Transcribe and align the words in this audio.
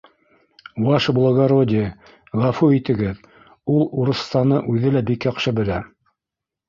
—Ваше 0.87 1.13
благородие, 1.17 1.83
ғәфү 2.45 2.71
итегеҙ, 2.77 3.21
ул 3.75 3.85
урыҫсаны 4.05 4.63
үҙе 4.75 4.95
лә 4.97 5.05
бик 5.11 5.29
яҡшы 5.31 5.55
белә. 5.61 5.79